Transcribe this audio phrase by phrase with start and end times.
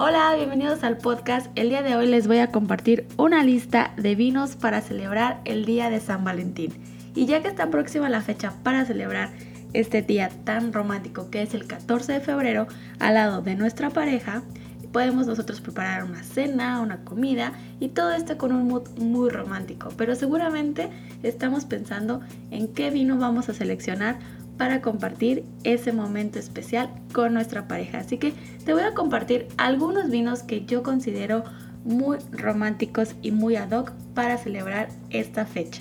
[0.00, 1.48] Hola, bienvenidos al podcast.
[1.56, 5.64] El día de hoy les voy a compartir una lista de vinos para celebrar el
[5.64, 6.72] día de San Valentín.
[7.16, 9.30] Y ya que está próxima la fecha para celebrar
[9.72, 12.68] este día tan romántico que es el 14 de febrero
[13.00, 14.44] al lado de nuestra pareja,
[14.92, 19.88] podemos nosotros preparar una cena, una comida y todo esto con un mood muy romántico.
[19.96, 20.90] Pero seguramente
[21.24, 22.20] estamos pensando
[22.52, 24.20] en qué vino vamos a seleccionar
[24.58, 27.98] para compartir ese momento especial con nuestra pareja.
[27.98, 28.34] Así que
[28.64, 31.44] te voy a compartir algunos vinos que yo considero
[31.84, 35.80] muy románticos y muy ad hoc para celebrar esta fecha.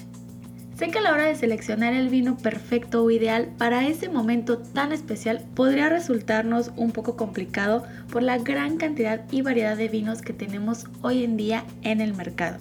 [0.77, 4.59] Sé que a la hora de seleccionar el vino perfecto o ideal para ese momento
[4.59, 10.21] tan especial podría resultarnos un poco complicado por la gran cantidad y variedad de vinos
[10.21, 12.59] que tenemos hoy en día en el mercado.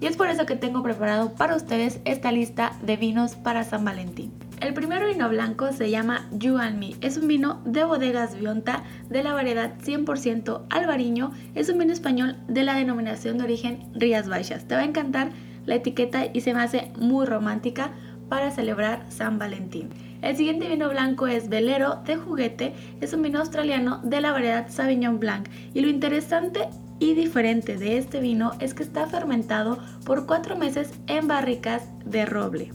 [0.00, 3.84] Y es por eso que tengo preparado para ustedes esta lista de vinos para San
[3.84, 4.32] Valentín.
[4.60, 6.94] El primer vino blanco se llama You and Me.
[7.00, 11.32] Es un vino de bodegas Bionta de la variedad 100% albariño.
[11.54, 14.66] Es un vino español de la denominación de origen Rías Baixas.
[14.66, 15.30] Te va a encantar
[15.66, 17.92] la etiqueta y se me hace muy romántica
[18.28, 19.90] para celebrar San Valentín.
[20.22, 22.74] El siguiente vino blanco es Velero de juguete.
[23.00, 25.48] Es un vino australiano de la variedad Sauvignon Blanc.
[25.74, 26.68] Y lo interesante
[27.00, 32.26] y diferente de este vino es que está fermentado por cuatro meses en barricas de
[32.26, 32.70] roble.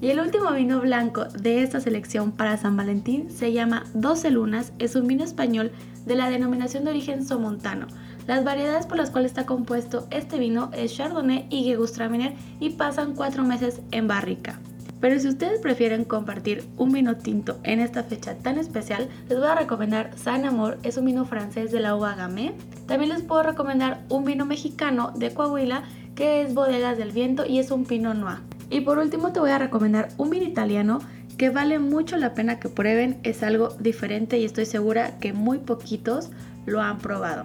[0.00, 4.72] Y el último vino blanco de esta selección para San Valentín se llama 12 Lunas,
[4.78, 5.72] es un vino español
[6.06, 7.88] de la denominación de origen somontano.
[8.28, 13.14] Las variedades por las cuales está compuesto este vino es Chardonnay y Gewürztraminer y pasan
[13.14, 14.60] 4 meses en barrica.
[15.00, 19.46] Pero si ustedes prefieren compartir un vino tinto en esta fecha tan especial, les voy
[19.46, 22.54] a recomendar San Amor, es un vino francés de la uva Gamay.
[22.86, 27.60] También les puedo recomendar un vino mexicano de Coahuila que es Bodegas del Viento y
[27.60, 28.38] es un Pinot Noir.
[28.70, 30.98] Y por último te voy a recomendar un vino italiano
[31.36, 35.58] que vale mucho la pena que prueben, es algo diferente y estoy segura que muy
[35.58, 36.30] poquitos
[36.66, 37.44] lo han probado.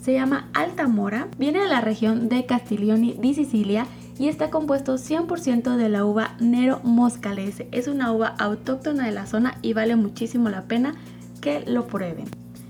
[0.00, 3.86] Se llama Altamora, viene de la región de Castiglioni di Sicilia
[4.18, 7.68] y está compuesto 100% de la uva Nero Moscalese.
[7.72, 10.94] Es una uva autóctona de la zona y vale muchísimo la pena
[11.40, 12.26] que lo prueben.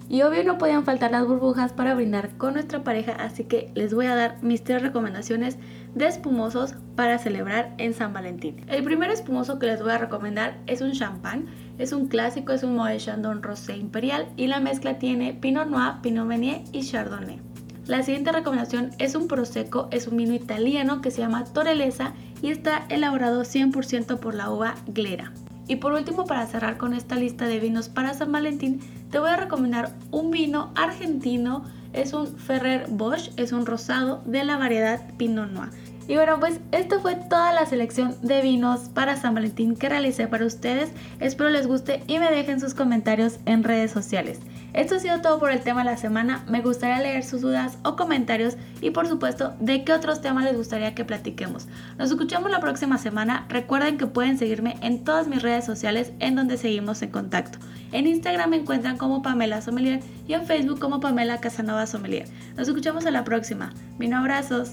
[0.09, 3.95] Y obvio no podían faltar las burbujas para brindar con nuestra pareja, así que les
[3.95, 5.57] voy a dar mis tres recomendaciones
[5.95, 8.65] de espumosos para celebrar en San Valentín.
[8.69, 11.47] El primer espumoso que les voy a recomendar es un champán.
[11.79, 15.95] Es un clásico, es un Moet Chandon Rosé Imperial y la mezcla tiene Pinot Noir,
[16.03, 17.54] Pinot Meunier y Chardonnay.
[17.87, 22.51] La siguiente recomendación es un Prosecco, es un vino italiano que se llama Torelesa y
[22.51, 25.33] está elaborado 100% por la uva Glera.
[25.69, 28.81] Y por último, para cerrar con esta lista de vinos para San Valentín,
[29.11, 31.65] te voy a recomendar un vino argentino.
[31.93, 35.71] Es un Ferrer Bosch, es un rosado de la variedad Pinot Noir.
[36.07, 40.27] Y bueno, pues esta fue toda la selección de vinos para San Valentín que realicé
[40.27, 40.91] para ustedes.
[41.19, 44.41] Espero les guste y me dejen sus comentarios en redes sociales.
[44.75, 46.45] Esto ha sido todo por el tema de la semana.
[46.49, 50.57] Me gustaría leer sus dudas o comentarios y por supuesto de qué otros temas les
[50.57, 51.69] gustaría que platiquemos.
[51.97, 53.47] Nos escuchamos la próxima semana.
[53.49, 57.59] Recuerden que pueden seguirme en todas mis redes sociales en donde seguimos en contacto.
[57.93, 62.29] En Instagram me encuentran como Pamela Sommelier y en Facebook como Pamela Casanova Sommelier.
[62.57, 63.73] Nos escuchamos a la próxima.
[63.99, 64.73] Vino abrazos.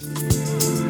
[0.00, 0.83] Thank you.